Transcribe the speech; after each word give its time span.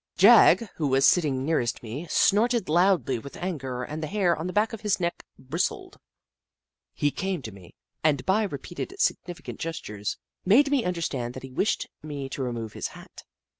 Jagg, 0.17 0.67
who 0.77 0.87
was 0.87 1.05
sit 1.05 1.21
Jagg, 1.23 1.29
the 1.29 1.29
Skootaway 1.29 1.45
Goat 1.45 1.45
49 1.75 1.75
ting 1.83 1.91
near 1.93 1.99
me, 2.01 2.07
snorted 2.09 2.69
loudly 2.69 3.19
with 3.19 3.37
anger 3.37 3.83
and 3.83 4.01
the 4.01 4.07
hair 4.07 4.35
on 4.35 4.47
the 4.47 4.51
back 4.53 4.73
of 4.73 4.81
his 4.81 4.99
neck 4.99 5.23
bristled. 5.37 5.99
He 6.95 7.11
came 7.11 7.43
to 7.43 7.51
me, 7.51 7.75
and 8.03 8.25
by 8.25 8.41
repeated 8.41 8.95
significant 8.97 9.59
gestures 9.59 10.17
made 10.43 10.71
me 10.71 10.83
understand 10.83 11.35
that 11.35 11.43
he 11.43 11.51
wished 11.51 11.85
me 12.01 12.29
to 12.29 12.41
remove 12.41 12.73
his 12.73 12.87
hat. 12.87 13.25